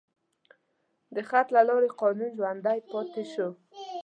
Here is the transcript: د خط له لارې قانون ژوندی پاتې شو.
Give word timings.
د 1.15 1.17
خط 1.29 1.47
له 1.55 1.61
لارې 1.69 1.89
قانون 2.01 2.29
ژوندی 2.37 2.79
پاتې 2.91 3.23
شو. 3.33 3.49